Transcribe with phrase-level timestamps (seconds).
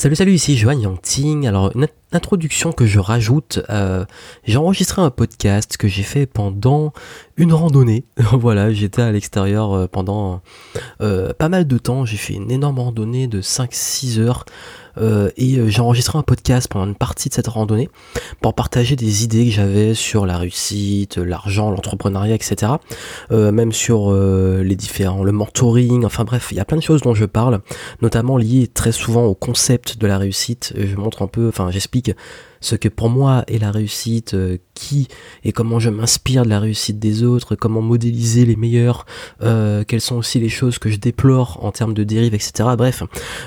[0.00, 1.46] Salut salut ici Johan Yangting.
[1.46, 1.72] Alors
[2.12, 4.04] introduction que je rajoute, euh,
[4.44, 6.92] j'ai enregistré un podcast que j'ai fait pendant
[7.36, 8.04] une randonnée.
[8.32, 10.42] voilà, j'étais à l'extérieur euh, pendant
[11.00, 14.44] euh, pas mal de temps, j'ai fait une énorme randonnée de 5-6 heures
[15.36, 17.88] et j'ai enregistré un podcast pendant une partie de cette randonnée
[18.42, 22.72] pour partager des idées que j'avais sur la réussite, l'argent, l'entrepreneuriat, etc.
[23.30, 27.14] Même sur les différents, le mentoring, enfin bref, il y a plein de choses dont
[27.14, 27.60] je parle,
[28.02, 30.74] notamment liées très souvent au concept de la réussite.
[30.76, 31.99] Je montre un peu, enfin j'explique
[32.60, 35.08] ce que pour moi est la réussite, euh, qui
[35.44, 39.06] et comment je m'inspire de la réussite des autres, comment modéliser les meilleurs,
[39.42, 42.68] euh, quelles sont aussi les choses que je déplore en termes de dérive, etc.
[42.76, 43.02] Bref,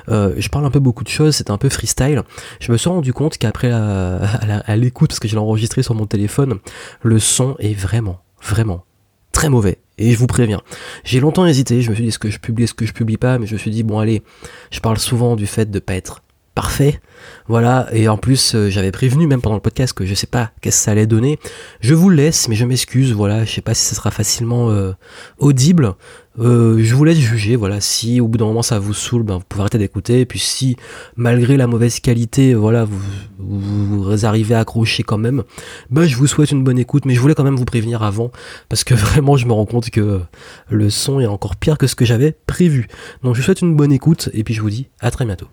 [0.09, 2.23] euh, je parle un peu beaucoup de choses, c'est un peu freestyle.
[2.59, 6.05] Je me suis rendu compte qu'après à l'écoute, parce que je l'ai enregistré sur mon
[6.05, 6.59] téléphone,
[7.01, 8.85] le son est vraiment, vraiment
[9.31, 9.79] très mauvais.
[9.97, 10.61] Et je vous préviens.
[11.03, 13.17] J'ai longtemps hésité, je me suis dit est-ce que je publie, est-ce que je publie
[13.17, 14.23] pas, mais je me suis dit bon allez,
[14.71, 16.23] je parle souvent du fait de pas être
[16.55, 16.99] parfait.
[17.47, 20.51] Voilà, et en plus euh, j'avais prévenu même pendant le podcast que je sais pas
[20.61, 21.39] qu'est-ce que ça allait donner.
[21.81, 24.69] Je vous le laisse, mais je m'excuse, voilà, je sais pas si ça sera facilement
[24.69, 24.93] euh,
[25.39, 25.95] audible.
[26.39, 29.35] Euh, je vous laisse juger, voilà, si au bout d'un moment ça vous saoule, ben,
[29.35, 30.77] vous pouvez arrêter d'écouter, et puis si
[31.15, 35.43] malgré la mauvaise qualité, voilà, vous, vous, arrivez à accrocher quand même,
[35.91, 38.31] ben je vous souhaite une bonne écoute, mais je voulais quand même vous prévenir avant,
[38.67, 40.21] parce que vraiment je me rends compte que
[40.69, 42.87] le son est encore pire que ce que j'avais prévu.
[43.23, 45.47] Donc je vous souhaite une bonne écoute, et puis je vous dis à très bientôt.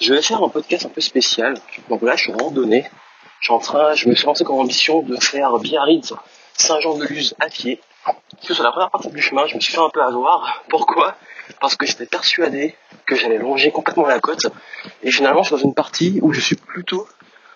[0.00, 1.54] Je vais faire un podcast un peu spécial.
[1.88, 2.84] Donc là, je suis randonnée.
[3.40, 6.12] Je suis en train, je me suis lancé comme ambition de faire Biarritz,
[6.54, 7.80] Saint-Jean-de-Luz à pied.
[8.04, 10.62] Parce sur la première partie du chemin, je me suis fait un peu avoir.
[10.68, 11.14] Pourquoi?
[11.60, 12.74] Parce que j'étais persuadé
[13.06, 14.46] que j'allais longer complètement la côte.
[15.02, 17.06] Et finalement, je suis dans une partie où je suis plutôt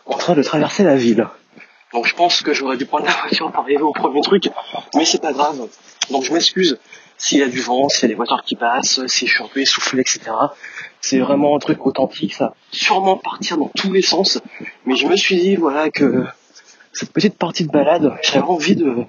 [0.07, 1.29] en train de traverser la ville.
[1.93, 4.49] Donc je pense que j'aurais dû prendre la voiture pour arriver au premier truc,
[4.95, 5.69] mais c'est pas grave.
[6.11, 6.79] Donc je m'excuse
[7.23, 10.01] s'il y a du vent, s'il y a des voitures qui passent, si je suis
[10.01, 10.21] etc.
[11.01, 14.41] C'est vraiment un truc authentique, ça va sûrement partir dans tous les sens.
[14.87, 16.25] Mais je me suis dit, voilà, que
[16.93, 19.05] cette petite partie de balade, j'avais envie de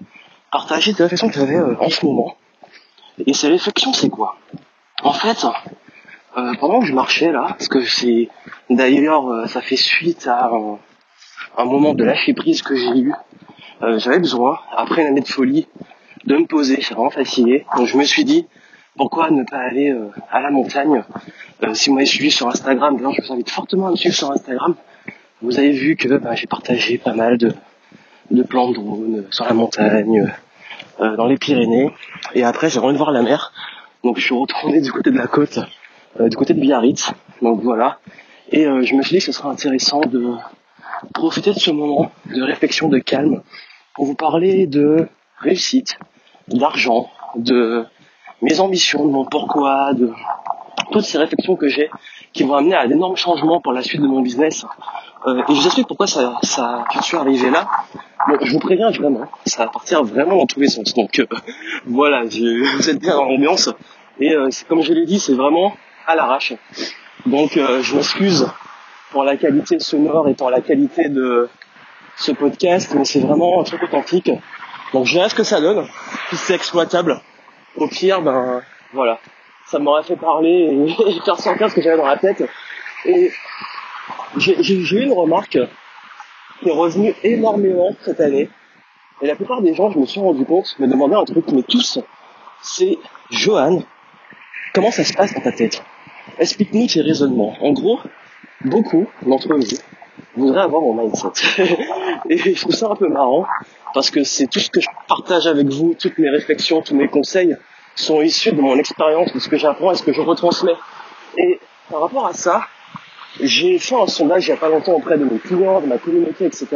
[0.52, 2.38] partager des réflexions que j'avais euh, en ce moment.
[3.25, 4.38] Et ces réflexions, c'est quoi?
[5.02, 5.47] En fait,
[6.38, 8.29] euh, pendant que je marchais là, parce que c'est
[8.69, 10.52] d'ailleurs, euh, ça fait suite à
[11.57, 13.13] un, moment de lâcher prise que j'ai eu,
[13.97, 15.68] j'avais besoin, après une année de folie,
[16.25, 17.66] de me poser, j'étais vraiment fatigué.
[17.75, 18.47] Donc je me suis dit,
[18.95, 21.03] pourquoi ne pas aller euh, à la montagne?
[21.63, 24.31] Euh, Si vous m'avez suivi sur Instagram, je vous invite fortement à me suivre sur
[24.31, 24.75] Instagram.
[25.41, 27.53] Vous avez vu que bah, j'ai partagé pas mal de,
[28.31, 30.31] de plans de drone sur la montagne,
[31.01, 31.91] euh, dans les Pyrénées.
[32.34, 33.51] Et après, j'ai envie de voir la mer.
[34.03, 35.59] Donc je suis retourné du côté de la côte,
[36.19, 37.11] du côté de Biarritz.
[37.41, 38.00] Donc voilà.
[38.51, 40.35] Et je me suis dit que ce serait intéressant de
[41.13, 43.41] profiter de ce moment de réflexion, de calme,
[43.95, 45.07] pour vous parler de
[45.40, 45.97] réussite,
[46.48, 47.86] d'argent, de
[48.42, 50.12] mes ambitions, de mon pourquoi, de
[50.92, 51.90] toutes ces réflexions que j'ai
[52.34, 54.66] qui vont amener à d'énormes changements pour la suite de mon business.
[55.26, 57.70] Euh, et je vous explique pourquoi ça, ça, je suis arrivé là.
[58.28, 60.94] Bon, je vous préviens vraiment, ça va partir vraiment dans tous les sens.
[60.94, 61.26] Donc euh,
[61.86, 63.70] voilà, vous êtes bien dans l'ambiance.
[64.20, 65.74] Et euh, comme je l'ai dit, c'est vraiment
[66.08, 66.53] à l'arrache.
[67.26, 68.48] Donc euh, je m'excuse
[69.12, 71.50] pour la qualité sonore et pour la qualité de
[72.16, 74.32] ce podcast, mais c'est vraiment un truc authentique.
[74.94, 75.88] Donc je verrai ce que ça donne,
[76.30, 77.20] si c'est exploitable.
[77.76, 78.62] Au pire, ben
[78.94, 79.20] voilà,
[79.66, 80.70] ça m'aurait fait parler
[81.02, 82.44] et faire sortir ce que j'avais dans la tête.
[83.06, 83.32] Et
[84.38, 85.58] j'ai eu une remarque
[86.62, 88.50] qui est revenue énormément cette année.
[89.22, 91.64] Et la plupart des gens, je me suis rendu compte, me demandaient un truc, mais
[91.64, 92.00] tous,
[92.62, 92.98] c'est
[93.32, 93.84] Johan,
[94.74, 95.84] comment ça se passe dans ta tête?
[96.40, 97.56] Explique-nous tes raisonnements.
[97.62, 98.00] En gros,
[98.62, 99.50] beaucoup d'entre
[100.35, 101.29] vous voudraient avoir mon mindset.
[102.29, 103.46] et je trouve ça un peu marrant
[103.94, 107.07] parce que c'est tout ce que je partage avec vous, toutes mes réflexions, tous mes
[107.07, 107.56] conseils
[107.96, 110.75] sont issus de mon expérience, de ce que j'apprends et ce que je retransmets.
[111.38, 111.59] Et
[111.90, 112.66] par rapport à ça,
[113.40, 115.97] j'ai fait un sondage il n'y a pas longtemps auprès de mes clients, de ma
[115.97, 116.68] communauté, etc.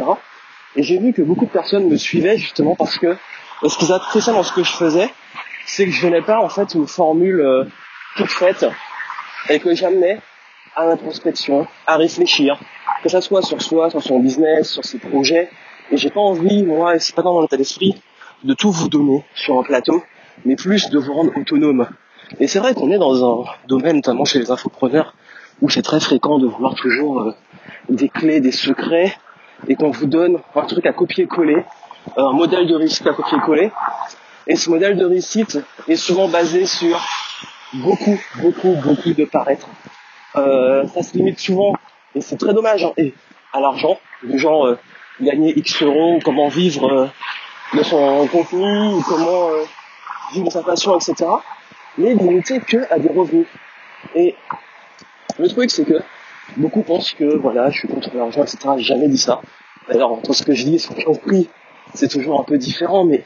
[0.76, 3.16] Et j'ai vu que beaucoup de personnes me suivaient justement parce que
[3.62, 5.10] ce qu'ils appréciaient dans ce que je faisais,
[5.66, 7.64] c'est que je venais pas en fait une formule euh,
[8.16, 8.66] toute faite
[9.48, 10.20] et que j'amenais
[10.76, 12.58] à l'introspection, à réfléchir,
[13.02, 15.48] que ça soit sur soi, sur son business, sur ses projets,
[15.90, 18.00] et j'ai pas envie, moi, c'est pas dans mon état d'esprit,
[18.44, 20.02] de tout vous donner sur un plateau,
[20.44, 21.88] mais plus de vous rendre autonome.
[22.40, 25.14] Et c'est vrai qu'on est dans un domaine, notamment chez les infopreneurs,
[25.60, 27.34] où c'est très fréquent de vouloir toujours euh,
[27.88, 29.16] des clés, des secrets,
[29.66, 31.64] et qu'on vous donne un truc à copier-coller,
[32.16, 33.72] un modèle de réussite à copier-coller.
[34.46, 35.58] Et ce modèle de réussite
[35.88, 37.00] est souvent basé sur
[37.74, 39.68] beaucoup, beaucoup, beaucoup de paraître.
[40.36, 41.72] Euh, ça se limite souvent,
[42.20, 43.14] c'est très dommage, hein, et
[43.52, 44.78] à l'argent, du genre euh,
[45.20, 47.06] gagner X euros, comment vivre euh,
[47.76, 49.64] de son contenu, comment euh,
[50.32, 51.14] vivre sa passion, etc.
[51.96, 53.46] Mais limité que à des revenus.
[54.14, 54.34] Et
[55.38, 56.00] le truc, c'est que
[56.56, 58.58] beaucoup pensent que voilà, je suis contre l'argent, etc.
[58.76, 59.40] J'ai jamais dit ça.
[59.88, 61.48] D'ailleurs, entre ce que je dis et ce que j'ai compris,
[61.94, 63.24] c'est toujours un peu différent, mais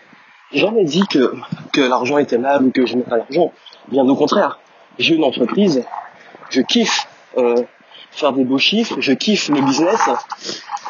[0.53, 1.35] j'ai jamais dit que,
[1.73, 3.53] que l'argent était mal ou que je n'aimais pas l'argent.
[3.89, 4.59] Bien au contraire.
[4.99, 5.85] J'ai une entreprise,
[6.51, 7.09] je kiffe
[8.13, 10.01] faire des beaux chiffres, je kiffe le business,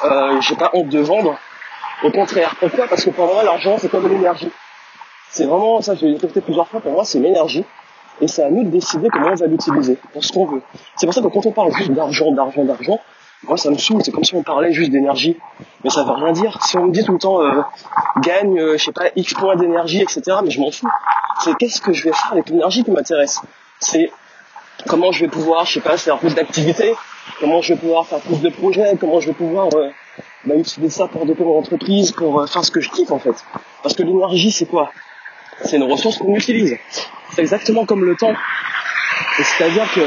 [0.04, 1.38] euh, j'ai pas honte de vendre.
[2.04, 2.56] Au contraire.
[2.58, 2.88] Pourquoi?
[2.88, 4.50] Parce que pour moi, l'argent, c'est comme l'énergie.
[5.30, 7.64] C'est vraiment, ça je l'ai répété plusieurs fois, pour moi, c'est une énergie.
[8.20, 10.62] Et c'est à nous de décider comment on va l'utiliser, pour ce qu'on veut.
[10.96, 13.00] C'est pour ça que quand on parle juste d'argent, d'argent, d'argent,
[13.44, 15.38] moi ça me saoule, c'est comme si on parlait juste d'énergie.
[15.82, 16.62] Mais ça veut rien dire.
[16.62, 17.62] Si on me dit tout le temps, euh,
[18.20, 20.88] gagne, euh, je sais pas, X points d'énergie, etc., mais je m'en fous.
[21.40, 23.40] C'est qu'est-ce que je vais faire avec l'énergie qui m'intéresse?
[23.80, 24.12] C'est
[24.86, 26.94] comment je vais pouvoir, je sais pas, faire plus d'activités,
[27.40, 29.90] comment je vais pouvoir faire plus de projets, comment je vais pouvoir euh,
[30.44, 33.18] bah, utiliser ça pour développer mon entreprise, pour euh, faire ce que je kiffe en
[33.18, 33.34] fait.
[33.82, 34.90] Parce que l'énergie c'est quoi?
[35.64, 36.76] C'est une ressource qu'on utilise.
[37.30, 38.34] C'est exactement comme le temps.
[39.36, 40.00] C'est-à-dire que,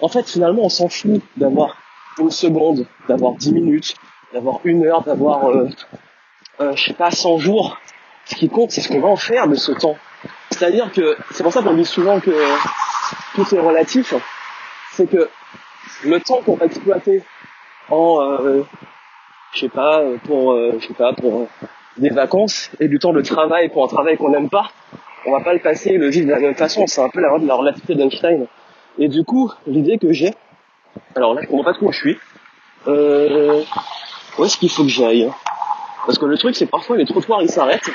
[0.00, 1.76] en fait, finalement, on s'en fout d'avoir
[2.18, 3.94] une seconde, d'avoir dix minutes,
[4.32, 5.68] d'avoir une heure, d'avoir, euh,
[6.60, 7.78] euh, je sais pas, 100 jours.
[8.24, 9.96] Ce qui compte, c'est ce qu'on va en faire de ce temps.
[10.50, 12.30] C'est-à-dire que, c'est pour ça qu'on dit souvent que
[13.34, 14.14] tout est relatif.
[14.92, 15.28] C'est que
[16.04, 17.22] le temps qu'on va exploiter
[17.90, 18.62] en, euh,
[19.54, 21.48] je sais pas, pour, euh, je sais pas, pour
[21.96, 24.70] des vacances et du temps de travail pour un travail qu'on n'aime pas,
[25.26, 26.86] on va pas le passer le vivre de la même façon.
[26.86, 28.46] C'est un peu la la relativité d'Einstein.
[28.98, 30.32] Et du coup, l'idée que j'ai,
[31.14, 32.18] alors là, je comprends pas trop où je suis.
[32.88, 33.62] Euh,
[34.38, 35.34] où est-ce qu'il faut que j'aille hein?
[36.06, 37.90] Parce que le truc, c'est parfois les trottoirs ils s'arrêtent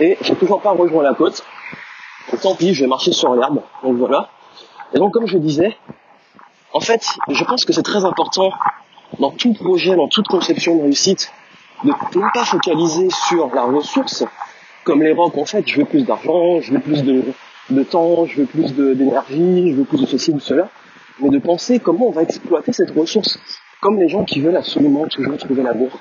[0.00, 1.44] et j'ai toujours pas rejoint la côte.
[2.42, 3.60] Tant pis, je vais marcher sur l'herbe.
[3.82, 4.30] Donc voilà.
[4.92, 5.76] Et donc, comme je disais,
[6.74, 8.52] en fait, je pense que c'est très important
[9.20, 11.32] dans tout projet, dans toute conception de réussite,
[11.84, 14.24] de ne pas focaliser sur la ressource,
[14.82, 18.40] comme les rocs en fait, je veux plus d'argent, je veux plus de, temps, je
[18.40, 20.68] veux plus d'énergie, je veux plus de ceci ou cela,
[21.20, 23.38] mais de penser comment on va exploiter cette ressource,
[23.80, 26.00] comme les gens qui veulent absolument toujours trouver l'amour.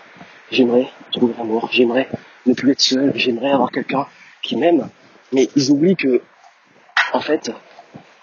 [0.49, 2.09] J'aimerais trouver l'amour, j'aimerais
[2.47, 4.07] ne plus être seul, j'aimerais avoir quelqu'un
[4.41, 4.89] qui m'aime,
[5.31, 6.21] mais ils oublient que,
[7.13, 7.51] en fait,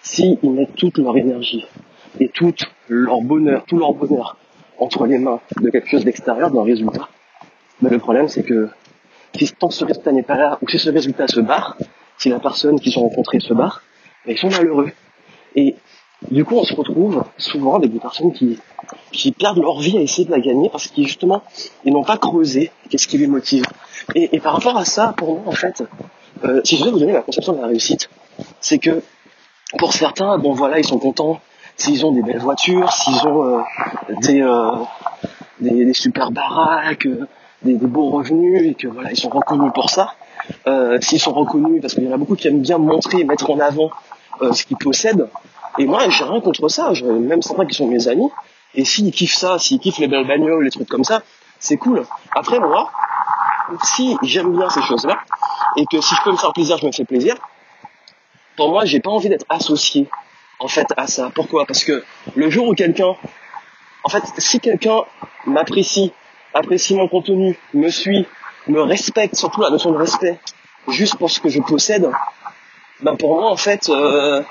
[0.02, 1.64] s'ils mettent toute leur énergie
[2.18, 2.54] et tout
[2.88, 4.36] leur bonheur, tout leur bonheur
[4.78, 7.08] entre les mains de quelque chose d'extérieur, d'un résultat,
[7.82, 8.68] ben le problème c'est que
[9.36, 11.76] si tant ce résultat n'est pas là, ou si ce résultat se barre,
[12.18, 13.82] si la personne qu'ils ont rencontrée se barre,
[14.26, 14.90] ben ils sont malheureux.
[15.54, 15.76] Et
[16.30, 18.58] du coup, on se retrouve souvent avec des personnes qui,
[19.10, 21.42] qui perdent leur vie à essayer de la gagner parce qu'ils justement,
[21.84, 23.64] ils n'ont pas creusé qu'est-ce qui les motive.
[24.14, 25.82] Et, et par rapport à ça, pour moi, en fait,
[26.44, 28.10] euh, si je devais vous donner la conception de la réussite,
[28.60, 29.02] c'est que
[29.78, 31.40] pour certains, bon voilà, ils sont contents
[31.80, 33.62] s'ils ont des belles voitures, s'ils ont euh,
[34.20, 34.72] des, euh,
[35.60, 37.26] des, des super baraques, euh,
[37.62, 40.14] des, beaux revenus et que voilà, ils sont reconnus pour ça.
[41.00, 43.58] S'ils sont reconnus, parce qu'il y en a beaucoup qui aiment bien montrer, mettre en
[43.60, 43.90] avant
[44.40, 45.28] ce qu'ils possèdent.
[45.78, 46.92] Et moi, j'ai rien contre ça.
[46.92, 48.28] Je, même certains qui sont mes amis.
[48.74, 51.22] Et s'ils kiffent ça, s'ils kiffent les belles bagnoles, les trucs comme ça,
[51.58, 52.04] c'est cool.
[52.34, 52.90] Après, moi,
[53.82, 55.18] si j'aime bien ces choses-là,
[55.76, 57.36] et que si je peux me faire plaisir, je me fais plaisir,
[58.56, 60.08] pour moi, j'ai pas envie d'être associé,
[60.60, 61.30] en fait, à ça.
[61.34, 61.66] Pourquoi?
[61.66, 62.04] Parce que
[62.36, 63.16] le jour où quelqu'un,
[64.04, 65.00] en fait, si quelqu'un
[65.46, 66.12] m'apprécie,
[66.54, 68.26] apprécie mon contenu, me suit,
[68.68, 70.38] me respecte, surtout la notion de respect,
[70.88, 72.08] juste pour ce que je possède,
[73.02, 74.42] ben pour moi, en fait, euh,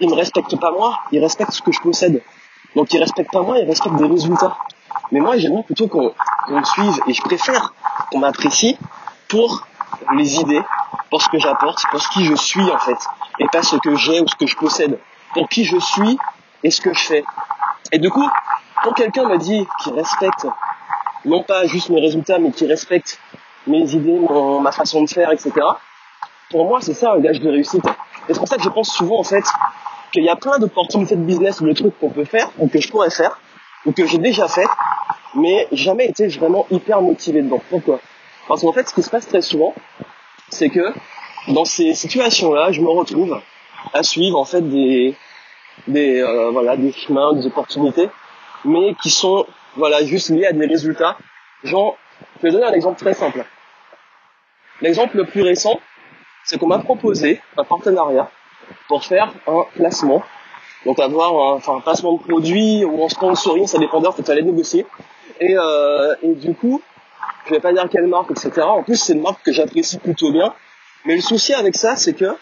[0.00, 2.22] il me respecte pas moi, il respecte ce que je possède.
[2.74, 4.56] Donc il respecte pas moi, il respecte des résultats.
[5.12, 6.12] Mais moi, j'aimerais plutôt qu'on
[6.48, 7.72] me suive, et je préfère
[8.10, 8.76] qu'on m'apprécie
[9.28, 9.64] pour
[10.16, 10.62] les idées,
[11.10, 12.98] pour ce que j'apporte, pour ce qui je suis en fait,
[13.38, 14.98] et pas ce que j'ai ou ce que je possède.
[15.34, 16.18] Pour qui je suis
[16.62, 17.24] et ce que je fais.
[17.92, 18.28] Et du coup,
[18.82, 20.46] quand quelqu'un m'a dit qu'il respecte
[21.24, 23.18] non pas juste mes résultats, mais qui respecte
[23.66, 25.52] mes idées, mon- ma façon de faire, etc.
[26.50, 27.84] Pour moi, c'est ça un gage de réussite.
[28.28, 29.44] Et c'est pour ça que je pense souvent en fait
[30.12, 32.80] qu'il y a plein d'opportunités de business ou de trucs qu'on peut faire ou que
[32.80, 33.38] je pourrais faire
[33.86, 34.66] ou que j'ai déjà fait,
[35.34, 37.60] mais jamais été vraiment hyper motivé dedans.
[37.70, 37.98] Pourquoi?
[38.48, 39.74] Parce qu'en fait, ce qui se passe très souvent,
[40.50, 40.92] c'est que
[41.48, 43.40] dans ces situations-là, je me retrouve
[43.92, 45.14] à suivre en fait des
[45.88, 48.08] des euh, voilà des chemins, des opportunités,
[48.64, 49.46] mais qui sont
[49.76, 51.16] voilà juste liés à des résultats.
[51.64, 51.96] Genre,
[52.38, 53.44] je vais donner un exemple très simple.
[54.80, 55.80] L'exemple le plus récent,
[56.44, 58.30] c'est qu'on m'a proposé un partenariat
[58.88, 60.22] pour faire un placement.
[60.84, 64.24] Donc avoir un, enfin, un placement de produit ou en sponsoring, ça dépendait, en fait,
[64.24, 64.84] fallait négocier.
[65.40, 66.82] Et, euh, et du coup,
[67.46, 68.62] je vais pas dire quelle marque, etc.
[68.62, 70.52] En plus, c'est une marque que j'apprécie plutôt bien.
[71.04, 72.36] Mais le souci avec ça, c'est que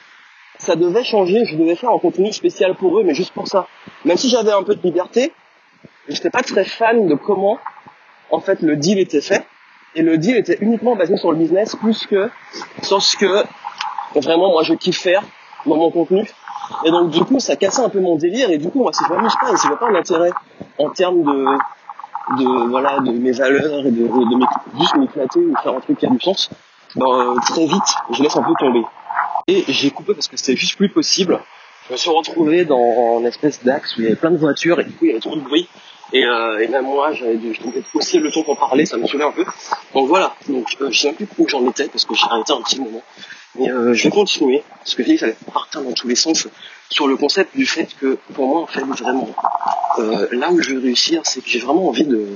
[0.60, 3.66] ça devait changer, je devais faire un contenu spécial pour eux, mais juste pour ça.
[4.04, 5.32] Même si j'avais un peu de liberté,
[6.06, 7.58] j'étais pas très fan de comment,
[8.30, 9.46] en fait, le deal était fait.
[9.94, 12.30] Et le deal était uniquement basé sur le business plus que
[12.82, 13.44] sur ce que
[14.14, 15.22] vraiment moi je kiffe faire
[15.66, 16.30] dans mon contenu.
[16.84, 19.02] Et donc du coup, ça cassait un peu mon délire et du coup, moi, si
[19.02, 20.30] je pas et si je vois pas un intérêt
[20.78, 21.44] en termes de,
[22.38, 24.46] de voilà, de mes valeurs et de, de,
[24.78, 26.50] juste m'éclater ou faire un truc qui a du sens,
[26.94, 28.84] ben, très vite, je laisse un peu tomber.
[29.50, 31.40] Et j'ai coupé parce que c'était juste plus possible.
[31.88, 34.78] Je me suis retrouvé dans une espèce d'axe où il y avait plein de voitures
[34.78, 35.68] et du coup, il y avait trop de bruit.
[36.12, 39.24] Et, euh, même moi, j'avais dû peut-être aussi le temps pour parler, ça me saoulait
[39.24, 39.44] un peu.
[39.92, 42.62] Donc voilà, donc euh, je sais plus où j'en étais parce que j'ai arrêté un
[42.62, 43.02] petit moment.
[43.58, 46.46] Mais euh, je vais continuer, parce que ça allait partir dans tous les sens,
[46.88, 49.28] sur le concept du fait que pour moi, en fait, vraiment,
[49.98, 52.28] euh, là où je veux réussir, c'est que j'ai vraiment envie de,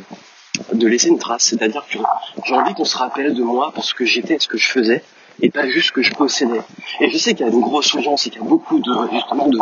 [0.72, 1.44] de laisser une trace.
[1.44, 1.98] C'est-à-dire que
[2.44, 4.68] j'ai envie qu'on se rappelle de moi pour ce que j'étais et ce que je
[4.68, 5.04] faisais,
[5.40, 6.62] et pas juste ce que je possédais.
[7.00, 8.92] Et je sais qu'il y a une grosse urgence et qu'il y a beaucoup de,
[9.12, 9.58] justement, de,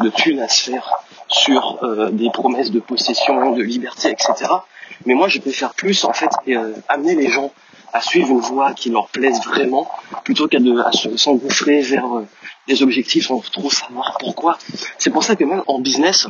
[0.00, 0.90] de thunes à se faire
[1.28, 4.50] sur euh, des promesses de possession, de liberté, etc.
[5.06, 7.52] Mais moi, je préfère plus en fait euh, amener les gens
[7.92, 9.88] à suivre une voie qui leur plaise vraiment,
[10.24, 10.58] plutôt qu'à
[11.16, 12.26] s'engouffrer vers euh,
[12.68, 14.58] des objectifs sans trop savoir pourquoi.
[14.98, 16.26] C'est pour ça que même en business,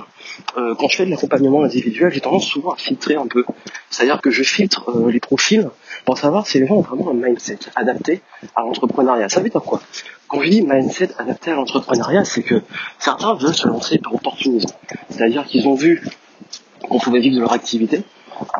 [0.57, 3.45] euh, quand je fais de l'accompagnement individuel, j'ai tendance souvent à filtrer un peu.
[3.91, 5.69] C'est-à-dire que je filtre euh, les profils
[6.05, 8.23] pour savoir si les gens ont vraiment un mindset adapté
[8.57, 9.29] à l'entrepreneuriat.
[9.29, 9.81] Ça veut dire quoi?
[10.29, 12.63] Quand je dis mindset adapté à l'entrepreneuriat, c'est que
[12.99, 14.71] certains veulent se lancer par opportunisme.
[15.11, 16.03] C'est-à-dire qu'ils ont vu
[16.89, 18.05] qu'on pouvait vivre de leur activité,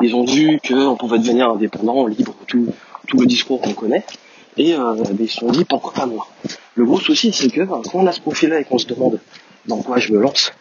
[0.01, 2.67] ils ont vu qu'on pouvait devenir indépendant, libre, tout,
[3.07, 4.03] tout le discours qu'on connaît.
[4.57, 6.27] Et euh, ben, ils se sont dit pourquoi pas moi?
[6.75, 9.19] Le gros souci c'est que quand on a ce profil-là et qu'on se demande
[9.65, 10.53] dans quoi je me lance,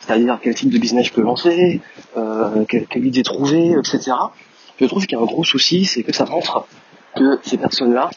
[0.00, 1.80] c'est-à-dire quel type de business je peux lancer,
[2.16, 4.12] euh, quelle, idée trouver, etc.
[4.80, 6.66] Je trouve qu'il y a un gros souci, c'est que ça montre
[7.16, 8.10] que ces personnes-là,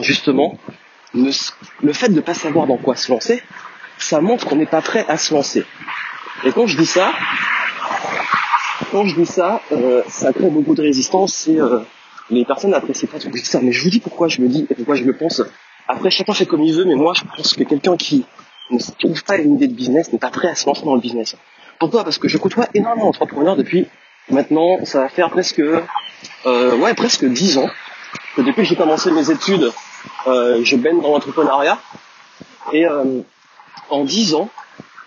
[0.00, 0.56] justement,
[1.14, 3.42] le fait de ne pas savoir dans quoi se lancer,
[3.98, 5.64] ça montre qu'on n'est pas prêt à se lancer.
[6.44, 7.12] Et quand je dis ça,
[8.90, 11.80] quand je dis ça, euh, ça crée beaucoup de résistance et euh,
[12.32, 13.60] les personnes n'apprécient pas tout ça.
[13.62, 15.42] Mais je vous dis pourquoi je me dis et pourquoi je le pense.
[15.88, 18.24] Après, chacun fait comme il veut, mais moi, je pense que quelqu'un qui
[18.70, 21.00] ne trouve pas une idée de business n'est pas prêt à se lancer dans le
[21.00, 21.36] business.
[21.78, 22.04] Pourquoi?
[22.04, 23.86] Parce que je côtoie énormément d'entrepreneurs depuis
[24.30, 27.68] maintenant, ça va faire presque, euh, ouais, presque 10 ans.
[28.36, 29.72] Que depuis que j'ai commencé mes études,
[30.26, 31.78] euh, je baigne dans l'entrepreneuriat.
[32.72, 33.20] Et euh,
[33.90, 34.48] en 10 ans,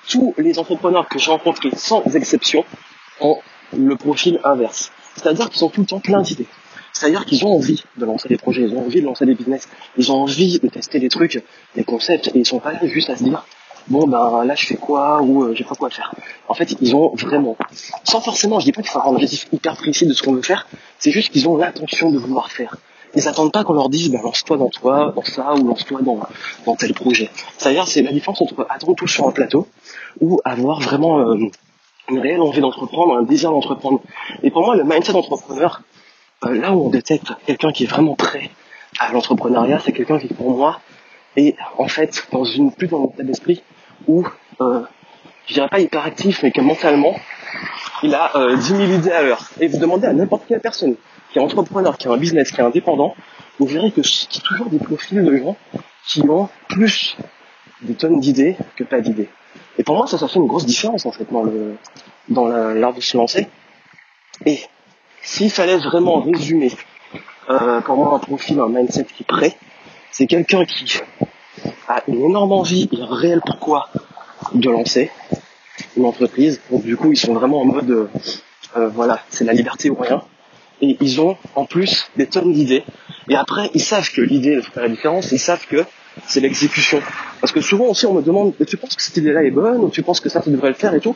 [0.10, 2.66] tous les entrepreneurs que j'ai rencontrés, sans exception,
[3.20, 3.40] ont
[3.76, 4.92] le profil inverse.
[5.16, 6.48] C'est-à-dire qu'ils sont tout le temps plein d'idées.
[6.98, 9.68] C'est-à-dire qu'ils ont envie de lancer des projets, ils ont envie de lancer des business,
[9.98, 11.44] ils ont envie de tester des trucs,
[11.76, 13.46] des concepts, et ils sont pas là juste à se dire
[13.88, 16.16] bon ben là je fais quoi ou euh, j'ai pas quoi faire.
[16.48, 17.58] En fait ils ont vraiment,
[18.06, 20.34] sans forcément, je dis pas qu'il faut avoir un objectif hyper précis de ce qu'on
[20.34, 22.78] veut faire, c'est juste qu'ils ont l'intention de vouloir faire.
[23.14, 26.22] Ils s'attendent pas qu'on leur dise ben lance-toi dans toi, dans ça ou lance-toi dans,
[26.66, 27.30] dans tel projet.
[27.58, 29.68] C'est-à-dire c'est la différence entre attendre tout sur un plateau
[30.22, 31.36] ou avoir vraiment euh,
[32.10, 34.00] une réelle envie d'entreprendre, un désir d'entreprendre.
[34.44, 35.82] Et pour moi le mindset d'entrepreneur,
[36.54, 38.50] là où on détecte quelqu'un qui est vraiment prêt
[39.00, 40.80] à l'entrepreneuriat, c'est quelqu'un qui, pour moi,
[41.36, 43.64] est en fait dans une plus dans état d'esprit
[44.08, 44.26] où,
[44.62, 44.82] euh,
[45.48, 47.16] je dirais pas hyperactif, mais que mentalement,
[48.04, 49.50] il a euh, 10 000 idées à l'heure.
[49.60, 50.96] Et vous demandez à n'importe quelle personne
[51.32, 53.16] qui est entrepreneur, qui a un business, qui est indépendant,
[53.60, 55.56] vous verrez que c'est toujours des profils de gens
[56.06, 57.18] qui ont plus
[57.82, 59.30] de tonnes d'idées que pas d'idées.
[59.78, 61.76] Et pour moi, ça, ça fait une grosse différence en fait dans le
[62.30, 63.48] dans l'art de se lancer.
[64.46, 64.60] Et
[65.26, 66.72] s'il fallait vraiment résumer
[67.50, 69.58] euh, pour moi un profil, un mindset qui est prêt,
[70.12, 71.02] c'est quelqu'un qui
[71.88, 73.90] a une énorme envie et un réel pourquoi
[74.54, 75.12] de lancer
[75.98, 76.62] une entreprise.
[76.72, 78.08] Donc du coup, ils sont vraiment en mode, euh,
[78.78, 80.22] euh, voilà, c'est la liberté ou rien.
[80.82, 82.84] Et ils ont en plus des tonnes d'idées.
[83.30, 85.32] Et après, ils savent que l'idée fait la différence.
[85.32, 85.86] Ils savent que
[86.28, 87.02] c'est l'exécution.
[87.42, 89.90] Parce que souvent aussi, on me demande, tu penses que cette idée-là est bonne ou
[89.90, 91.16] tu penses que ça, tu devrais le faire et tout?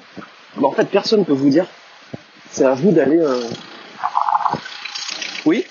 [0.57, 1.67] Mais en fait, personne ne peut vous dire.
[2.49, 3.41] C'est à vous d'aller euh,
[5.49, 5.65] oui.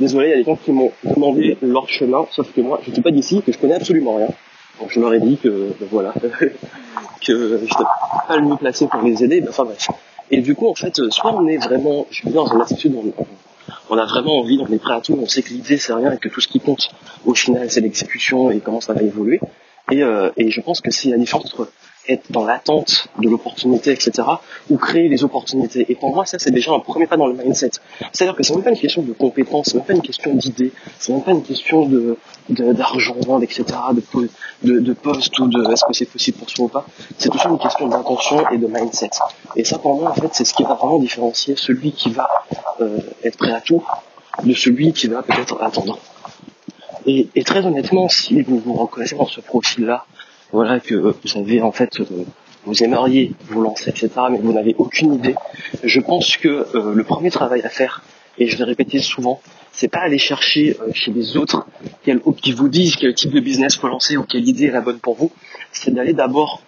[0.00, 2.88] Désolé, il y a des gens qui m'ont demandé leur chemin, sauf que moi, je
[2.88, 4.28] ne suis pas d'ici, que je connais absolument rien.
[4.80, 6.12] Donc je leur ai dit que, ben voilà,
[7.24, 7.84] que j'étais
[8.26, 9.86] pas le mieux placé pour les aider, ben, enfin bref.
[10.32, 13.12] Et du coup, en fait, soit on est vraiment, je suis dans une attitude, on,
[13.88, 16.10] on a vraiment envie, on est prêt à tout, on sait que l'idée c'est rien
[16.10, 16.90] et que tout ce qui compte,
[17.24, 19.38] au final, c'est l'exécution et comment ça va évoluer.
[19.92, 21.70] Et, euh, et je pense que c'est la différence entre
[22.08, 24.28] être dans l'attente de l'opportunité, etc.,
[24.70, 25.86] ou créer les opportunités.
[25.88, 27.70] Et pour moi, ça, c'est déjà un premier pas dans le mindset.
[28.12, 30.72] C'est-à-dire que c'est même pas une question de compétence, c'est même pas une question d'idée,
[30.98, 32.16] c'est même pas une question de
[32.48, 34.28] d'argent, etc., de,
[34.62, 36.86] de, de poste ou de est-ce que c'est possible pour soi ou pas.
[37.16, 39.10] C'est toujours une question d'intention et de mindset.
[39.56, 42.28] Et ça, pour moi, en fait, c'est ce qui va vraiment différencier celui qui va
[42.80, 43.82] euh, être prêt à tout
[44.42, 45.98] de celui qui va peut-être attendre.
[47.06, 50.06] Et, et très honnêtement, si vous vous reconnaissez dans ce profil-là,
[50.54, 52.04] voilà que vous avez en fait euh,
[52.64, 55.34] vous aimeriez vous lancer, etc., mais vous n'avez aucune idée.
[55.82, 58.02] Je pense que euh, le premier travail à faire,
[58.38, 59.40] et je vais répéter souvent,
[59.72, 61.66] c'est pas aller chercher euh, chez les autres
[62.04, 64.80] quel, qui vous disent quel type de business faut lancer ou quelle idée est la
[64.80, 65.32] bonne pour vous.
[65.72, 66.62] C'est d'aller d'abord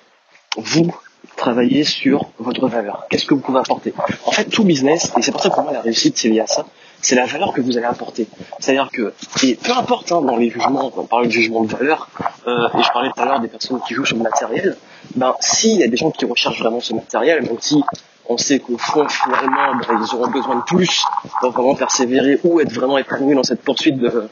[0.56, 0.92] vous
[1.36, 3.06] travailler sur votre valeur.
[3.08, 3.94] Qu'est-ce que vous pouvez apporter?
[4.24, 6.40] En fait, tout business, et c'est pour ça que pour moi la réussite c'est lié
[6.40, 6.66] à ça,
[7.00, 8.26] c'est la valeur que vous allez apporter.
[8.58, 9.12] C'est-à-dire que,
[9.44, 12.08] et peu importe hein, dans les jugements, on parle de jugement de valeur,
[12.46, 14.76] euh, et je parlais tout à l'heure des personnes qui jouent sur le matériel,
[15.14, 17.82] ben s'il y a des gens qui recherchent vraiment ce matériel, même si
[18.28, 21.04] on sait qu'au fond, finalement, ben, ils auront besoin de plus
[21.40, 24.28] pour vraiment persévérer ou être vraiment épanouis dans cette poursuite de,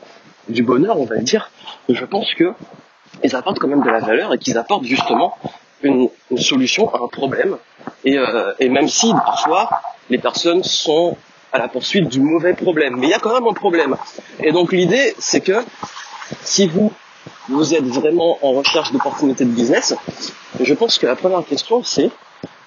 [0.49, 1.51] du bonheur, on va dire,
[1.89, 2.53] je pense que
[3.23, 5.37] ils apportent quand même de la valeur et qu'ils apportent justement
[5.83, 7.57] une, une, solution à un problème.
[8.05, 9.71] Et, euh, et même si parfois
[10.11, 11.17] les personnes sont
[11.53, 13.97] à la poursuite du mauvais problème, mais il y a quand même un problème.
[14.41, 15.65] Et donc l'idée, c'est que
[16.43, 16.93] si vous
[17.49, 19.95] vous êtes vraiment en recherche d'opportunités de business,
[20.61, 22.11] je pense que la première question c'est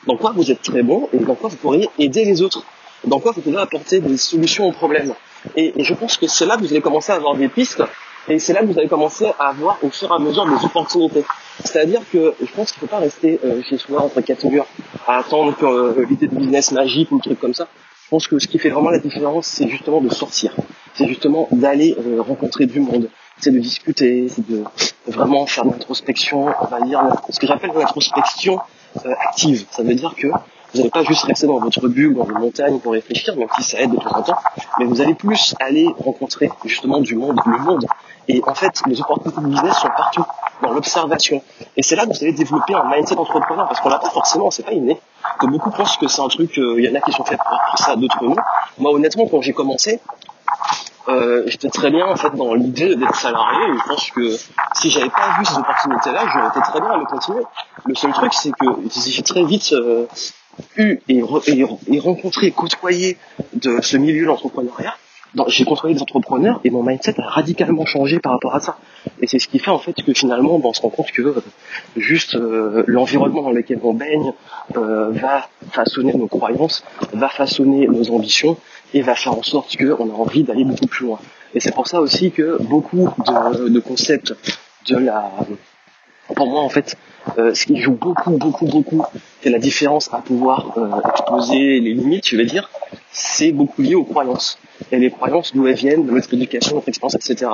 [0.05, 2.63] dans quoi vous êtes très bon et dans quoi vous pourriez aider les autres,
[3.03, 5.13] dans quoi vous pouvez apporter des solutions aux problèmes.
[5.55, 7.83] Et, et je pense que c'est là que vous allez commencer à avoir des pistes
[8.29, 10.63] et c'est là que vous allez commencer à avoir au fur et à mesure des
[10.65, 11.23] opportunités.
[11.63, 14.67] C'est-à-dire que je pense qu'il ne faut pas rester euh, chez soi entre quatre murs
[15.07, 17.67] à attendre que euh, l'idée de business magique ou un truc comme ça.
[18.05, 20.55] Je pense que ce qui fait vraiment la différence, c'est justement de sortir.
[20.93, 23.09] C'est justement d'aller euh, rencontrer du monde.
[23.39, 24.63] C'est de discuter, c'est de
[25.07, 28.59] vraiment faire de l'introspection, on va dire ce que j'appelle l'introspection
[29.05, 29.65] active.
[29.69, 30.27] Ça veut dire que
[30.73, 33.63] vous n'allez pas juste rester dans votre bulle, dans vos montagnes pour réfléchir, même si
[33.63, 34.37] ça aide de temps en temps,
[34.79, 37.85] mais vous allez plus aller rencontrer justement du monde, le monde.
[38.27, 40.25] Et en fait, les opportunités de business sont partout,
[40.61, 41.41] dans l'observation.
[41.75, 44.51] Et c'est là que vous allez développer un mindset d'entrepreneur, parce qu'on l'a pas forcément,
[44.51, 44.99] c'est pas inné.
[45.39, 47.39] Que beaucoup pensent que c'est un truc, il euh, y en a qui sont faits
[47.39, 48.35] pour ça, d'autres non.
[48.79, 49.99] Moi, honnêtement, quand j'ai commencé,
[51.09, 54.29] euh, j'étais très bien en fait dans l'idée d'être salarié et je pense que
[54.73, 57.43] si j'avais pas vu ces opportunités là j'aurais été très bien à le continuer
[57.85, 60.05] le seul truc c'est que j'ai très vite euh,
[60.75, 63.17] eu et, et, rencontré, côtoyé
[63.53, 64.93] de ce milieu de l'entrepreneuriat,
[65.47, 68.77] j'ai côtoyé des entrepreneurs et mon mindset a radicalement changé par rapport à ça.
[69.21, 71.43] Et c'est ce qui fait en fait que finalement, on se rend compte que euh,
[71.95, 74.33] juste euh, l'environnement dans lequel on baigne
[74.75, 78.57] euh, va façonner nos croyances, va façonner nos ambitions
[78.93, 81.19] et va faire en sorte qu'on a envie d'aller beaucoup plus loin.
[81.53, 84.33] Et c'est pour ça aussi que beaucoup de, de concepts
[84.87, 85.31] de la
[86.35, 86.97] pour moi en fait
[87.37, 89.03] euh, ce qui joue beaucoup beaucoup beaucoup
[89.41, 92.69] c'est la différence à pouvoir euh, exposer les limites je vais dire
[93.11, 94.59] c'est beaucoup lié aux croyances.
[94.91, 97.51] Et les croyances d'où elles viennent de notre éducation notre expérience etc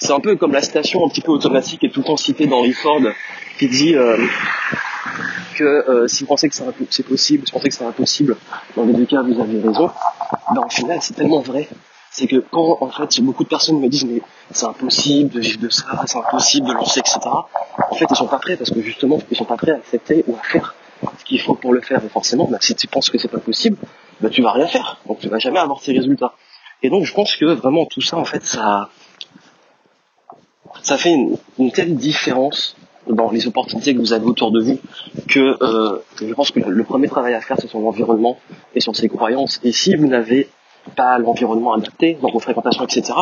[0.00, 2.46] c'est un peu comme la station un petit peu automatique et tout le temps citée
[2.46, 3.00] dans Ford
[3.58, 4.16] qui dit euh,
[5.56, 8.36] que euh, si vous pensez que c'est possible, si vous pensez que c'est impossible,
[8.76, 9.90] dans les deux cas vous avez raison,
[10.54, 11.68] ben, au final c'est tellement vrai
[12.10, 14.20] c'est que quand en fait beaucoup de personnes me disent mais
[14.54, 17.18] c'est impossible de vivre de ça, c'est impossible de lancer, etc.
[17.90, 20.24] En fait ils sont pas prêts parce que justement ils sont pas prêts à accepter
[20.26, 20.74] ou à faire
[21.18, 22.04] ce qu'il faut pour le faire.
[22.04, 23.76] Et forcément, bah, si tu penses que c'est pas possible,
[24.20, 25.00] bah, tu vas rien faire.
[25.06, 26.34] Donc tu vas jamais avoir ces résultats.
[26.82, 28.88] Et donc je pense que vraiment tout ça en fait ça
[30.82, 31.14] ça fait
[31.58, 32.76] une, telle différence
[33.08, 34.78] dans les opportunités que vous avez autour de vous
[35.28, 38.38] que, euh, que je pense que le premier travail à faire c'est sur l'environnement
[38.74, 39.60] et sur ses croyances.
[39.64, 40.48] Et si vous n'avez
[40.96, 43.12] pas l'environnement adapté dans vos fréquentations, etc.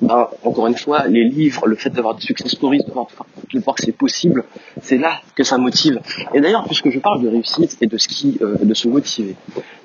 [0.00, 3.82] Ben, encore une fois, les livres, le fait d'avoir des success stories, de voir, que
[3.84, 4.44] c'est possible,
[4.82, 6.00] c'est là que ça motive.
[6.34, 9.36] Et d'ailleurs, puisque je parle de réussite et de ce qui, euh, de se motiver,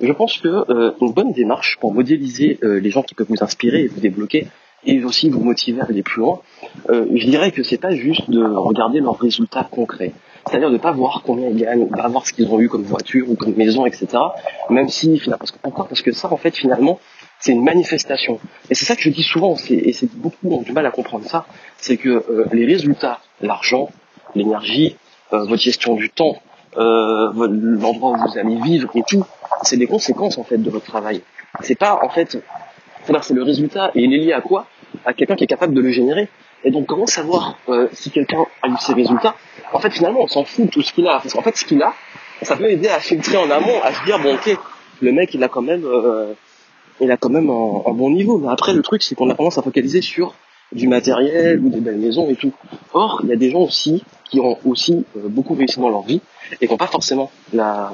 [0.02, 3.44] je pense que euh, une bonne démarche pour modéliser euh, les gens qui peuvent vous
[3.44, 4.48] inspirer et vous débloquer
[4.86, 6.42] et aussi vous motiver à aller plus loin,
[6.90, 10.12] je dirais que c'est pas juste de regarder leurs résultats concrets.
[10.48, 12.84] C'est-à-dire de pas voir combien ils gagnent, de pas voir ce qu'ils ont eu comme
[12.84, 14.08] voiture ou comme maison, etc.
[14.70, 17.00] Même si, que, pourquoi Parce que ça, en fait, finalement,
[17.44, 18.40] c'est une manifestation.
[18.70, 21.26] Et c'est ça que je dis souvent, et c'est beaucoup ont du mal à comprendre
[21.26, 23.90] ça, c'est que euh, les résultats, l'argent,
[24.34, 24.96] l'énergie,
[25.34, 26.42] euh, votre gestion du temps,
[26.78, 29.26] euh, l'endroit où vous allez vivre et tout,
[29.64, 31.22] c'est des conséquences en fait de votre travail.
[31.60, 32.38] C'est pas en fait,
[33.06, 34.66] c'est le résultat et il est lié à quoi?
[35.06, 36.30] À quelqu'un qui est capable de le générer.
[36.64, 37.58] Et donc comment savoir
[37.92, 39.36] si quelqu'un a eu ses résultats?
[39.74, 41.20] En fait finalement on s'en fout de tout ce qu'il a.
[41.20, 41.94] Parce qu'en fait ce qu'il a,
[42.42, 44.58] ça peut aider à filtrer en amont, à se dire bon ok,
[45.02, 45.86] le mec il a quand même
[47.02, 48.38] il a quand même un, bon niveau.
[48.38, 50.36] Mais après, le truc, c'est qu'on a tendance à focaliser sur
[50.72, 52.54] du matériel ou des belles maisons et tout.
[52.94, 56.02] Or, il y a des gens aussi qui ont aussi euh, beaucoup réussi dans leur
[56.02, 56.22] vie
[56.60, 57.92] et qui n'ont pas forcément la,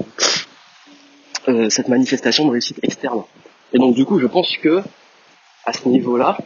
[1.49, 3.23] euh, cette manifestation de réussite externe.
[3.73, 4.81] Et donc, du coup, je pense que
[5.65, 6.37] à ce niveau-là,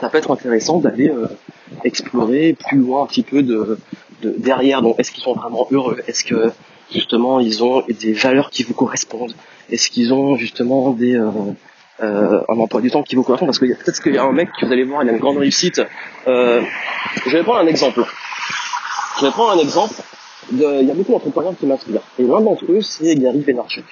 [0.00, 1.28] ça peut être intéressant d'aller euh,
[1.84, 3.78] explorer plus loin un petit peu de,
[4.22, 4.82] de derrière.
[4.82, 6.02] Donc, est-ce qu'ils sont vraiment heureux?
[6.08, 6.52] Est-ce que
[6.94, 9.34] justement ils ont des valeurs qui vous correspondent
[9.70, 11.30] Est-ce qu'ils ont justement des euh,
[12.02, 13.46] euh, un emploi du temps qui vous correspond?
[13.46, 15.18] Parce que peut-être qu'il y a un mec que vous allez voir, il a une
[15.18, 15.80] grande réussite.
[16.26, 16.62] Euh,
[17.26, 18.04] je vais prendre un exemple.
[19.20, 19.94] Je vais prendre un exemple.
[20.52, 22.02] Il y a beaucoup d'entrepreneurs qui m'inspirent.
[22.18, 23.84] Et l'un d'entre eux, c'est Gary Vaynerchuk.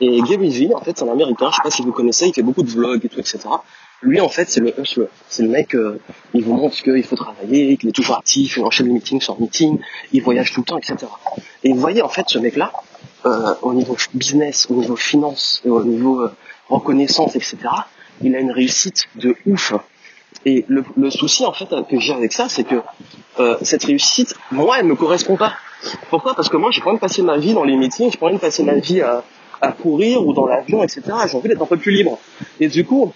[0.00, 2.34] Et Gary Vee, en fait, c'est un américain, je sais pas si vous connaissez, il
[2.34, 3.40] fait beaucoup de vlogs et tout, etc.
[4.06, 4.72] Lui, en fait, c'est le.
[5.28, 6.00] C'est le mec, euh,
[6.32, 9.40] il vous montre qu'il faut travailler, qu'il est toujours actif, il enchaîne les meetings sur
[9.40, 9.80] meeting,
[10.12, 10.96] il voyage tout le temps, etc.
[11.64, 12.70] Et vous voyez, en fait, ce mec-là,
[13.26, 16.30] euh, au niveau business, au niveau finance, au niveau euh,
[16.68, 17.56] reconnaissance, etc.,
[18.22, 19.74] il a une réussite de ouf.
[20.44, 22.80] Et le, souci, en fait, que j'ai avec ça, c'est que
[23.62, 25.54] cette réussite, moi, elle me correspond pas.
[26.10, 26.34] Pourquoi?
[26.34, 28.26] Parce que moi, j'ai pas envie de passer ma vie dans les meetings, j'ai pas
[28.26, 29.24] envie de passer ma vie à,
[29.60, 31.02] à courir ou dans l'avion, etc.
[31.28, 32.18] J'ai envie d'être un peu plus libre.
[32.60, 33.12] Et du coup,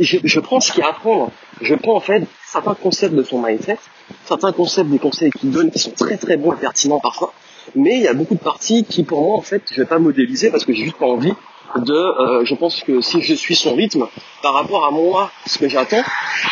[0.00, 1.30] je, prends ce qu'il y a à apprendre.
[1.60, 3.78] Je prends en fait certains concepts de son mindset,
[4.24, 7.32] certains concepts des conseils qu'il donne qui sont très très bons et pertinents parfois.
[7.74, 9.98] Mais il y a beaucoup de parties qui pour moi en fait je vais pas
[9.98, 11.32] modéliser parce que j'ai juste pas envie
[11.76, 14.06] de euh, je pense que si je suis son rythme
[14.42, 16.02] par rapport à moi ce que j'attends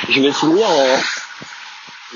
[0.08, 0.96] je vais finir en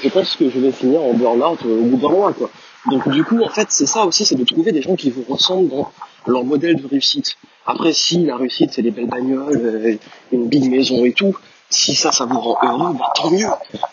[0.02, 2.50] je pense que je vais finir en burn-out au d'un mois quoi
[2.90, 5.24] donc du coup en fait c'est ça aussi c'est de trouver des gens qui vous
[5.28, 5.92] ressemblent dans
[6.26, 9.98] leur modèle de réussite après si la réussite c'est des belles bagnoles euh,
[10.32, 11.36] une big maison et tout
[11.70, 13.46] si ça ça vous rend heureux bah tant mieux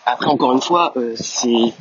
[0.06, 1.74] après encore une fois euh, c'est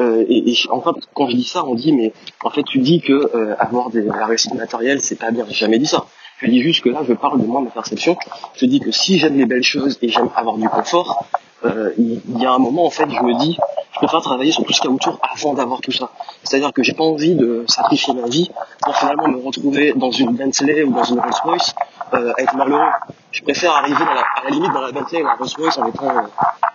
[0.00, 2.78] euh, et, et, en fait, quand je dis ça, on dit mais en fait tu
[2.78, 5.44] dis que euh, avoir des, la réussite matérielle c'est pas bien.
[5.48, 6.06] J'ai jamais dit ça.
[6.38, 8.16] Je dis juste que là, je parle de moi, ma perception.
[8.56, 11.24] Je dis que si j'aime les belles choses et j'aime avoir du confort,
[11.64, 13.56] euh, il y a un moment, en fait, je me dis,
[13.92, 16.10] je préfère travailler sur tout ce qu'il y a autour avant d'avoir tout ça.
[16.42, 18.50] C'est-à-dire que j'ai pas envie de sacrifier ma vie
[18.82, 21.74] pour finalement me retrouver dans une Bentley ou dans une Rolls Royce,
[22.12, 22.90] euh, être malheureux.
[23.30, 26.10] Je préfère arriver à la limite dans la Bentley ou la Rolls Royce en étant
[26.10, 26.22] euh,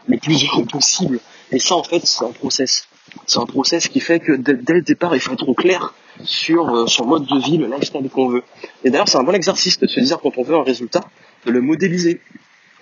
[0.07, 1.19] le plus heureux possible.
[1.51, 2.87] Et ça, en fait, c'est un process.
[3.25, 7.05] C'est un process qui fait que dès, le départ, il faut être clair sur son
[7.05, 8.43] mode de vie, le lifestyle qu'on veut.
[8.83, 11.01] Et d'ailleurs, c'est un bon exercice de se dire quand on veut un résultat,
[11.45, 12.21] de le modéliser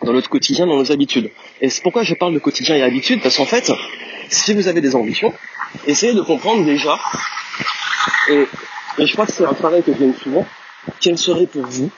[0.04, 1.32] dans notre quotidien, dans nos habitudes.
[1.62, 3.72] Et c'est pourquoi je parle de quotidien et habitudes, parce qu'en fait,
[4.30, 5.34] si vous avez des ambitions,
[5.86, 7.00] essayez de comprendre déjà,
[8.30, 8.48] et,
[9.00, 10.46] et je crois que c'est un travail que je donne souvent,
[11.00, 11.90] quelle serait pour vous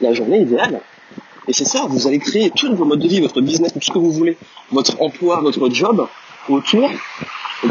[0.00, 0.80] la journée idéale
[1.48, 3.90] et c'est ça, vous allez créer tous vos modes de vie, votre business, tout ce
[3.90, 4.36] que vous voulez,
[4.70, 6.06] votre emploi, votre job,
[6.48, 6.88] autour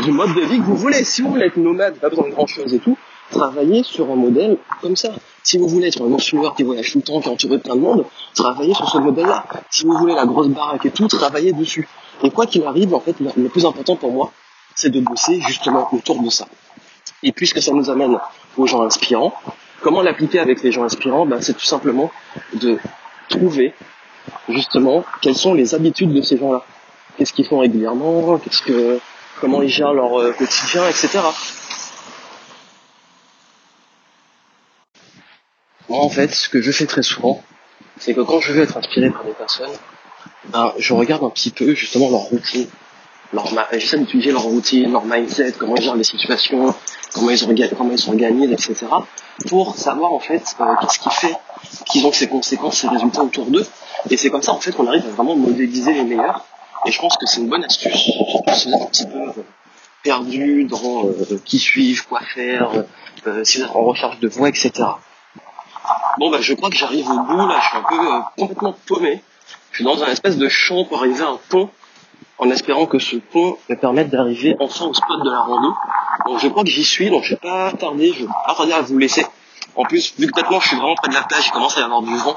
[0.04, 1.06] du mode de vie que vous voulez.
[1.06, 2.98] Si vous voulez être nomade, pas besoin de grand chose et tout,
[3.32, 5.10] travaillez sur un modèle comme ça.
[5.44, 7.64] Si vous voulez être un consumer qui voyage tout le temps, qui est entouré de
[7.64, 9.46] plein de monde, travaillez sur ce modèle-là.
[9.72, 11.88] Si vous voulez la grosse baraque et tout, travaillez dessus.
[12.24, 14.32] Et quoi qu'il arrive, en fait, le plus important pour moi,
[14.76, 16.46] c'est de bosser justement autour de ça.
[17.24, 18.18] Et puisque ça nous amène
[18.58, 19.34] aux gens inspirants,
[19.82, 21.26] comment l'appliquer avec les gens inspirants?
[21.26, 22.12] Ben, C'est tout simplement
[22.54, 22.78] de
[23.30, 23.74] trouver
[24.50, 26.64] justement quelles sont les habitudes de ces gens-là.
[27.18, 29.00] Qu'est-ce qu'ils font régulièrement, qu'est-ce que,
[29.40, 31.20] comment ils gèrent leur euh, quotidien, etc.
[36.02, 37.42] en fait, ce que je fais très souvent,
[38.00, 39.72] c'est que quand je veux être inspiré par des personnes,
[40.46, 42.68] ben, je regarde un petit peu justement leur routine.
[43.34, 46.74] Leur J'essaie d'étudier leur routine, leur mindset, comment ils gèrent les situations,
[47.14, 48.00] comment ils, orga- comment ils
[48.52, 48.76] etc.
[49.48, 51.36] Pour savoir en fait euh, qu'est-ce qui fait
[51.86, 53.66] qu'ils ont ces conséquences, ces résultats autour d'eux.
[54.10, 56.44] Et c'est comme ça en fait qu'on arrive à vraiment modéliser les meilleurs.
[56.86, 59.44] Et je pense que c'est une bonne astuce, surtout êtes un petit peu euh,
[60.04, 62.72] perdu dans euh, qui suivre, quoi faire,
[63.28, 64.72] euh, si vous êtes en recherche de voix, etc.
[66.18, 68.76] Bon bah je crois que j'arrive au bout, là je suis un peu euh, complètement
[68.88, 69.22] paumé.
[69.72, 71.70] Je suis dans un espèce de champ pour arriver à un pont,
[72.38, 75.74] en espérant que ce pont me permette d'arriver enfin au spot de la rando.
[76.26, 78.74] Donc je crois que j'y suis, donc je vais pas tarder, je vais pas tarder
[78.74, 79.26] à vous laisser.
[79.76, 81.82] En plus, vu que maintenant je suis vraiment près de la plage, il commence à
[81.82, 82.36] y avoir du vent.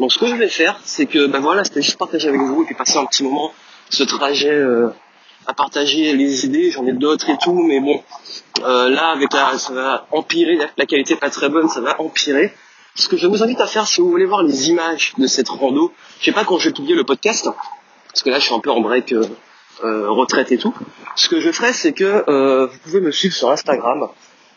[0.00, 2.62] Donc ce que je vais faire, c'est que ben voilà, c'était juste partager avec vous
[2.62, 3.52] et puis passer un petit moment
[3.88, 4.92] ce trajet euh,
[5.46, 6.70] à partager les idées.
[6.72, 8.02] J'en ai d'autres et tout, mais bon,
[8.64, 10.56] euh, là avec la, ça va empirer.
[10.56, 12.52] La, la qualité pas très bonne, ça va empirer.
[12.94, 15.48] Ce que je vous invite à faire, si vous voulez voir les images de cette
[15.48, 17.48] rando, je sais pas quand je vais publier le podcast,
[18.08, 19.24] parce que là je suis un peu en break euh,
[19.82, 20.74] euh, retraite et tout.
[21.16, 24.08] Ce que je ferai, c'est que euh, vous pouvez me suivre sur Instagram.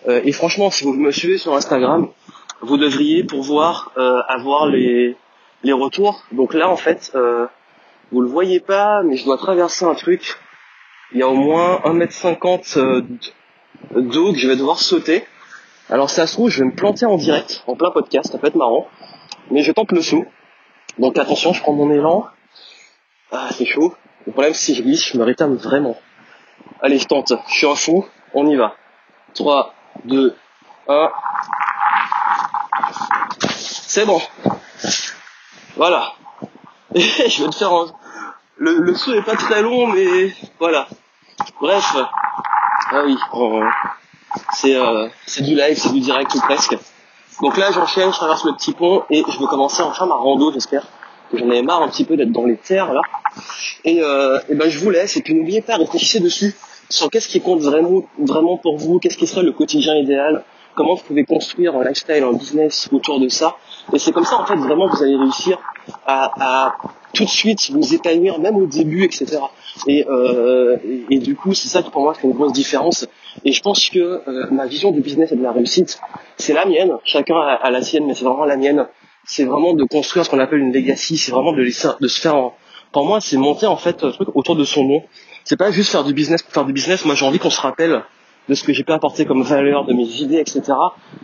[0.07, 2.09] Euh, et franchement, si vous me suivez sur Instagram,
[2.61, 5.15] vous devriez pouvoir euh, avoir les,
[5.63, 6.23] les retours.
[6.31, 7.15] Donc là, en fait,
[8.11, 10.37] vous le voyez pas, mais je dois traverser un truc.
[11.11, 13.01] Il y a au moins 1m50 euh,
[13.95, 15.23] d'eau que je vais devoir sauter.
[15.89, 18.47] Alors ça se trouve, je vais me planter en direct, en plein podcast, ça peut
[18.47, 18.87] être marrant.
[19.51, 20.25] Mais je tente le saut.
[20.97, 22.27] Donc attention, je prends mon élan.
[23.31, 23.93] Ah, c'est chaud.
[24.25, 25.97] Le problème, si je glisse, je me rétame vraiment.
[26.81, 27.33] Allez, je tente.
[27.47, 28.05] Je suis un fou.
[28.33, 28.75] On y va.
[29.35, 29.73] 3,
[30.05, 30.35] 2,
[30.87, 31.11] 1.
[33.49, 34.19] C'est bon.
[35.75, 36.13] Voilà.
[36.95, 37.87] Je vais te faire un...
[38.57, 40.87] Le, saut est pas très long, mais voilà.
[41.59, 41.95] Bref.
[42.91, 43.17] Ah oui.
[43.33, 43.69] euh,
[44.53, 45.07] c'est euh,
[45.39, 46.77] du live, c'est du direct ou presque.
[47.41, 50.51] Donc là, j'enchaîne, je traverse le petit pont et je vais commencer enfin ma rando,
[50.53, 50.87] j'espère.
[51.31, 53.01] Que j'en avais marre un petit peu d'être dans les terres là.
[53.83, 56.55] Et, euh, ben je vous laisse et puis n'oubliez pas, réfléchissez dessus
[56.89, 60.43] sur qu'est-ce qui compte vraiment, vraiment pour vous, qu'est-ce qui serait le quotidien idéal
[60.75, 63.55] comment vous pouvez construire un lifestyle, un business autour de ça.
[63.93, 65.57] Et c'est comme ça en fait vraiment que vous allez réussir
[66.05, 66.75] à, à
[67.13, 69.37] tout de suite vous épanouir, même au début, etc.
[69.87, 70.77] Et, euh,
[71.09, 73.07] et, du coup, c'est ça qui pour moi fait une grosse différence.
[73.43, 75.99] Et je pense que euh, ma vision du business et de la réussite,
[76.37, 76.93] c'est la mienne.
[77.03, 78.87] Chacun a, la sienne, mais c'est vraiment la mienne.
[79.25, 81.17] C'est vraiment de construire ce qu'on appelle une legacy.
[81.17, 82.35] C'est vraiment de, laisser, de se faire.
[82.35, 82.55] En...
[82.91, 85.03] Pour moi, c'est monter en fait un truc autour de son nom.
[85.43, 87.05] C'est pas juste faire du business pour faire du business.
[87.05, 88.03] Moi, j'ai envie qu'on se rappelle
[88.47, 90.61] de ce que j'ai pu apporter comme valeur, de mes idées, etc.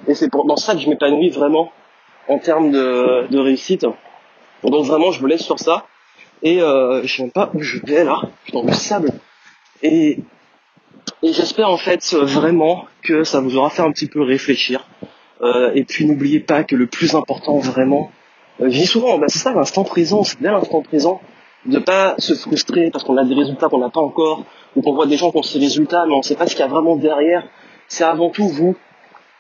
[0.08, 1.72] Et c'est dans ça que je m'épanouis vraiment
[2.28, 3.86] en termes de, de réussite.
[4.64, 5.86] Donc vraiment, je me laisse sur ça.
[6.44, 8.22] Et euh, je sais même pas où je vais là.
[8.44, 9.12] Je suis dans le sable.
[9.84, 10.20] Et,
[11.24, 14.88] et j'espère en fait vraiment que ça vous aura fait un petit peu réfléchir.
[15.42, 18.12] Euh, et puis n'oubliez pas que le plus important vraiment,
[18.62, 21.22] euh, je dis souvent, bah, c'est ça l'instant présent, c'est bien l'instant présent,
[21.66, 24.94] de pas se frustrer parce qu'on a des résultats qu'on n'a pas encore, ou qu'on
[24.94, 26.68] voit des gens qui ont ces résultats, mais on ne sait pas ce qu'il y
[26.68, 27.44] a vraiment derrière.
[27.88, 28.76] C'est avant tout vous,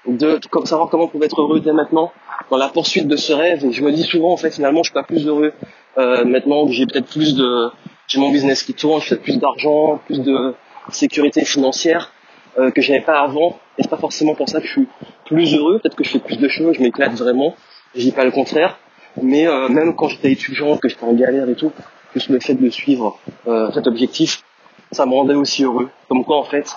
[0.07, 2.11] de savoir comment vous pouvez être heureux dès maintenant
[2.49, 3.63] dans la poursuite de ce rêve.
[3.65, 5.53] Et je me dis souvent, en fait, finalement, je suis pas plus heureux
[5.97, 7.69] euh, maintenant que j'ai peut-être plus de,
[8.07, 10.53] j'ai mon business qui tourne, j'ai plus d'argent, plus de
[10.89, 12.11] sécurité financière
[12.57, 13.59] euh, que j'avais pas avant.
[13.77, 14.87] Et c'est pas forcément pour ça que je suis
[15.25, 15.79] plus heureux.
[15.79, 17.55] Peut-être que je fais plus de choses, je m'éclate vraiment.
[17.95, 18.77] Je dis pas le contraire.
[19.21, 21.71] Mais euh, même quand j'étais étudiant, que j'étais en galère et tout,
[22.13, 23.17] juste le fait de suivre
[23.47, 24.43] euh, cet objectif,
[24.91, 25.89] ça me rendait aussi heureux.
[26.07, 26.75] Comme quoi, en fait,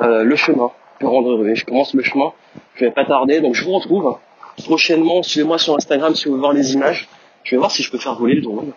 [0.00, 1.48] euh, le chemin peut rendre heureux.
[1.48, 2.32] Et je commence le chemin,
[2.74, 4.18] je vais pas tarder, donc je vous retrouve
[4.64, 5.22] prochainement.
[5.22, 7.08] Suivez-moi sur Instagram si vous voulez voir les images.
[7.42, 8.72] Je vais voir si je peux faire voler le drone.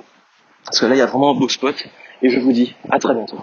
[0.65, 1.75] Parce que là, il y a vraiment un beau spot.
[2.21, 3.37] Et je vous dis à très bientôt.